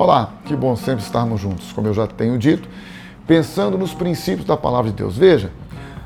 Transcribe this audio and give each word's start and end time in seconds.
Olá, 0.00 0.32
que 0.46 0.56
bom 0.56 0.74
sempre 0.76 1.04
estarmos 1.04 1.42
juntos, 1.42 1.72
como 1.72 1.86
eu 1.86 1.92
já 1.92 2.06
tenho 2.06 2.38
dito, 2.38 2.66
pensando 3.26 3.76
nos 3.76 3.92
princípios 3.92 4.46
da 4.46 4.56
palavra 4.56 4.90
de 4.90 4.96
Deus. 4.96 5.14
Veja, 5.14 5.52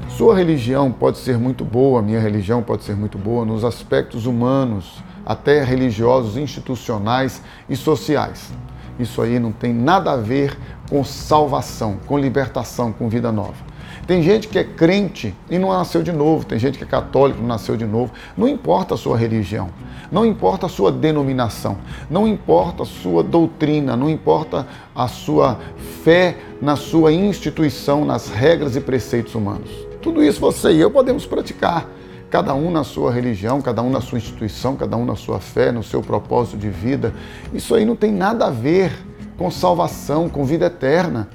sua 0.08 0.34
religião 0.34 0.90
pode 0.90 1.18
ser 1.18 1.38
muito 1.38 1.64
boa, 1.64 2.02
minha 2.02 2.18
religião 2.18 2.60
pode 2.60 2.82
ser 2.82 2.96
muito 2.96 3.16
boa 3.16 3.44
nos 3.44 3.64
aspectos 3.64 4.26
humanos, 4.26 5.00
até 5.24 5.62
religiosos, 5.62 6.36
institucionais 6.36 7.40
e 7.68 7.76
sociais. 7.76 8.52
Isso 8.98 9.22
aí 9.22 9.38
não 9.38 9.52
tem 9.52 9.72
nada 9.72 10.10
a 10.10 10.16
ver 10.16 10.58
com 10.90 11.04
salvação, 11.04 11.96
com 12.04 12.18
libertação, 12.18 12.92
com 12.92 13.08
vida 13.08 13.30
nova. 13.30 13.73
Tem 14.06 14.22
gente 14.22 14.48
que 14.48 14.58
é 14.58 14.64
crente 14.64 15.34
e 15.48 15.58
não 15.58 15.70
nasceu 15.70 16.02
de 16.02 16.12
novo, 16.12 16.44
tem 16.44 16.58
gente 16.58 16.76
que 16.76 16.84
é 16.84 16.86
católico 16.86 17.38
e 17.38 17.40
não 17.40 17.48
nasceu 17.48 17.74
de 17.76 17.86
novo. 17.86 18.12
Não 18.36 18.46
importa 18.46 18.94
a 18.94 18.96
sua 18.98 19.16
religião, 19.16 19.70
não 20.12 20.26
importa 20.26 20.66
a 20.66 20.68
sua 20.68 20.92
denominação, 20.92 21.78
não 22.10 22.28
importa 22.28 22.82
a 22.82 22.86
sua 22.86 23.22
doutrina, 23.22 23.96
não 23.96 24.10
importa 24.10 24.66
a 24.94 25.08
sua 25.08 25.58
fé 26.02 26.36
na 26.60 26.76
sua 26.76 27.12
instituição, 27.12 28.04
nas 28.04 28.28
regras 28.28 28.76
e 28.76 28.80
preceitos 28.80 29.34
humanos. 29.34 29.70
Tudo 30.02 30.22
isso 30.22 30.38
você 30.38 30.70
e 30.72 30.80
eu 30.80 30.90
podemos 30.90 31.24
praticar 31.24 31.88
cada 32.28 32.54
um 32.54 32.70
na 32.70 32.84
sua 32.84 33.10
religião, 33.10 33.62
cada 33.62 33.80
um 33.80 33.88
na 33.88 34.02
sua 34.02 34.18
instituição, 34.18 34.76
cada 34.76 34.96
um 34.98 35.04
na 35.06 35.16
sua 35.16 35.40
fé, 35.40 35.72
no 35.72 35.82
seu 35.82 36.02
propósito 36.02 36.58
de 36.58 36.68
vida. 36.68 37.14
Isso 37.54 37.74
aí 37.74 37.86
não 37.86 37.96
tem 37.96 38.12
nada 38.12 38.46
a 38.46 38.50
ver 38.50 38.92
com 39.38 39.50
salvação, 39.50 40.28
com 40.28 40.44
vida 40.44 40.66
eterna. 40.66 41.28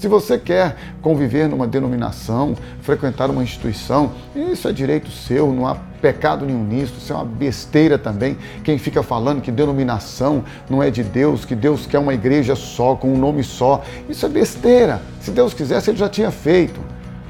Se 0.00 0.08
você 0.08 0.38
quer 0.38 0.76
conviver 1.02 1.46
numa 1.46 1.66
denominação, 1.66 2.56
frequentar 2.80 3.28
uma 3.28 3.42
instituição, 3.42 4.12
isso 4.34 4.66
é 4.66 4.72
direito 4.72 5.10
seu, 5.10 5.52
não 5.52 5.66
há 5.66 5.74
pecado 5.74 6.46
nenhum 6.46 6.64
nisso, 6.64 6.94
isso 6.96 7.12
é 7.12 7.16
uma 7.16 7.26
besteira 7.26 7.98
também. 7.98 8.38
Quem 8.64 8.78
fica 8.78 9.02
falando 9.02 9.42
que 9.42 9.52
denominação 9.52 10.42
não 10.70 10.82
é 10.82 10.90
de 10.90 11.04
Deus, 11.04 11.44
que 11.44 11.54
Deus 11.54 11.86
quer 11.86 11.98
uma 11.98 12.14
igreja 12.14 12.56
só, 12.56 12.96
com 12.96 13.12
um 13.12 13.18
nome 13.18 13.44
só, 13.44 13.82
isso 14.08 14.24
é 14.24 14.28
besteira. 14.30 15.02
Se 15.20 15.30
Deus 15.32 15.52
quisesse, 15.52 15.90
ele 15.90 15.98
já 15.98 16.08
tinha 16.08 16.30
feito. 16.30 16.80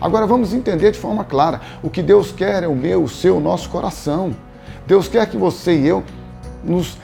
Agora 0.00 0.24
vamos 0.24 0.54
entender 0.54 0.92
de 0.92 0.98
forma 1.00 1.24
clara: 1.24 1.60
o 1.82 1.90
que 1.90 2.04
Deus 2.04 2.30
quer 2.30 2.62
é 2.62 2.68
o 2.68 2.76
meu, 2.76 3.02
o 3.02 3.08
seu, 3.08 3.38
o 3.38 3.40
nosso 3.40 3.68
coração. 3.68 4.30
Deus 4.86 5.08
quer 5.08 5.26
que 5.26 5.36
você 5.36 5.76
e 5.76 5.88
eu 5.88 6.04
nos 6.62 6.96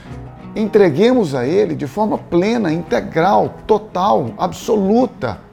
entreguemos 0.55 1.35
a 1.35 1.45
Ele 1.45 1.75
de 1.75 1.87
forma 1.87 2.17
plena, 2.17 2.71
integral, 2.71 3.55
total, 3.67 4.31
absoluta 4.37 5.45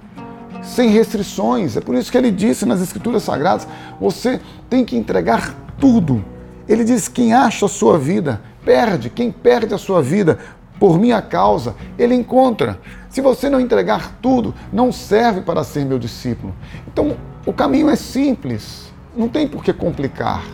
sem 0.62 0.90
restrições. 0.90 1.76
É 1.76 1.80
por 1.80 1.94
isso 1.94 2.10
que 2.10 2.18
ele 2.18 2.30
disse 2.30 2.66
nas 2.66 2.80
Escrituras 2.80 3.22
Sagradas: 3.22 3.66
você 4.00 4.40
tem 4.68 4.84
que 4.84 4.96
entregar 4.96 5.54
tudo. 5.78 6.24
Ele 6.68 6.84
diz: 6.84 7.08
quem 7.08 7.32
acha 7.32 7.66
a 7.66 7.68
sua 7.68 7.98
vida, 7.98 8.40
perde. 8.64 9.10
Quem 9.10 9.30
perde 9.30 9.74
a 9.74 9.78
sua 9.78 10.02
vida 10.02 10.38
por 10.78 10.98
minha 10.98 11.22
causa, 11.22 11.74
ele 11.98 12.14
encontra. 12.14 12.80
Se 13.08 13.20
você 13.20 13.48
não 13.48 13.60
entregar 13.60 14.18
tudo, 14.20 14.54
não 14.72 14.90
serve 14.90 15.40
para 15.40 15.62
ser 15.62 15.84
meu 15.84 15.98
discípulo. 15.98 16.54
Então, 16.88 17.16
o 17.46 17.52
caminho 17.52 17.88
é 17.88 17.96
simples, 17.96 18.92
não 19.16 19.28
tem 19.28 19.46
por 19.46 19.62
que 19.62 19.72
complicar. 19.72 20.44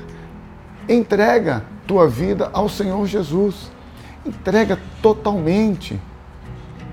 Entrega 0.89 1.64
tua 1.87 2.07
vida 2.07 2.51
ao 2.53 2.69
Senhor 2.69 3.07
Jesus. 3.07 3.70
Entrega 4.27 4.79
totalmente. 5.01 6.01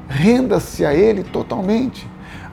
Renda-se 0.08 0.86
a 0.86 0.94
Ele 0.94 1.24
totalmente. 1.24 2.08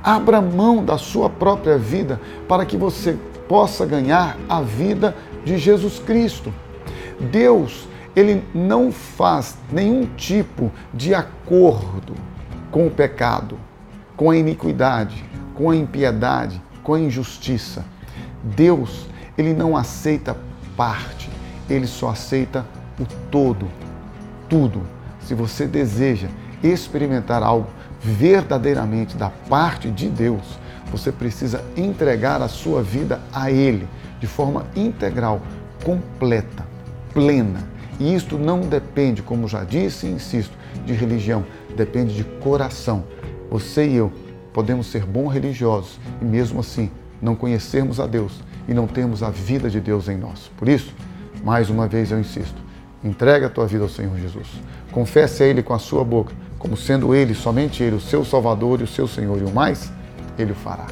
Abra 0.04 0.38
mão 0.42 0.84
da 0.84 0.98
sua 0.98 1.30
própria 1.30 1.78
vida 1.78 2.20
para 2.46 2.66
que 2.66 2.76
você 2.76 3.16
possa 3.48 3.86
ganhar 3.86 4.36
a 4.46 4.60
vida 4.60 5.16
de 5.46 5.56
Jesus 5.56 5.98
Cristo. 5.98 6.52
Deus, 7.18 7.88
ele 8.14 8.44
não 8.54 8.92
faz 8.92 9.56
nenhum 9.72 10.04
tipo 10.14 10.70
de 10.92 11.14
acordo 11.14 12.14
com 12.70 12.86
o 12.86 12.90
pecado, 12.90 13.58
com 14.14 14.30
a 14.30 14.36
iniquidade, 14.36 15.24
com 15.54 15.70
a 15.70 15.76
impiedade, 15.76 16.60
com 16.82 16.92
a 16.92 17.00
injustiça. 17.00 17.82
Deus, 18.42 19.06
ele 19.38 19.54
não 19.54 19.74
aceita 19.74 20.36
parte, 20.76 21.30
ele 21.68 21.86
só 21.86 22.10
aceita 22.10 22.66
o 23.00 23.06
todo, 23.30 23.66
tudo. 24.50 24.82
Se 25.20 25.34
você 25.34 25.66
deseja 25.66 26.28
experimentar 26.66 27.42
algo 27.42 27.68
verdadeiramente 28.00 29.16
da 29.16 29.30
parte 29.30 29.90
de 29.90 30.08
Deus, 30.08 30.58
você 30.90 31.10
precisa 31.10 31.64
entregar 31.76 32.40
a 32.42 32.48
sua 32.48 32.82
vida 32.82 33.20
a 33.32 33.50
Ele 33.50 33.88
de 34.20 34.26
forma 34.26 34.66
integral, 34.76 35.40
completa, 35.84 36.66
plena. 37.12 37.60
E 37.98 38.14
isto 38.14 38.38
não 38.38 38.60
depende, 38.60 39.22
como 39.22 39.48
já 39.48 39.64
disse 39.64 40.06
e 40.06 40.10
insisto, 40.10 40.56
de 40.84 40.92
religião, 40.92 41.44
depende 41.76 42.14
de 42.14 42.24
coração. 42.24 43.04
Você 43.50 43.86
e 43.86 43.94
eu 43.94 44.12
podemos 44.52 44.86
ser 44.86 45.04
bons 45.04 45.30
religiosos 45.30 45.98
e 46.20 46.24
mesmo 46.24 46.60
assim 46.60 46.90
não 47.20 47.34
conhecermos 47.34 47.98
a 48.00 48.06
Deus 48.06 48.40
e 48.68 48.74
não 48.74 48.86
termos 48.86 49.22
a 49.22 49.30
vida 49.30 49.68
de 49.68 49.80
Deus 49.80 50.08
em 50.08 50.16
nós. 50.16 50.50
Por 50.56 50.68
isso, 50.68 50.94
mais 51.42 51.68
uma 51.70 51.86
vez 51.86 52.10
eu 52.10 52.18
insisto, 52.18 52.62
entrega 53.02 53.46
a 53.46 53.50
tua 53.50 53.66
vida 53.66 53.82
ao 53.82 53.90
Senhor 53.90 54.16
Jesus. 54.18 54.48
Confesse 54.92 55.42
a 55.42 55.46
Ele 55.46 55.62
com 55.62 55.74
a 55.74 55.78
sua 55.78 56.04
boca 56.04 56.32
como 56.64 56.78
sendo 56.78 57.14
Ele, 57.14 57.34
somente 57.34 57.82
Ele, 57.82 57.96
o 57.96 58.00
seu 58.00 58.24
Salvador 58.24 58.80
e 58.80 58.84
o 58.84 58.86
seu 58.86 59.06
Senhor, 59.06 59.38
e 59.38 59.44
o 59.44 59.52
mais, 59.52 59.92
Ele 60.38 60.52
o 60.52 60.54
fará. 60.54 60.86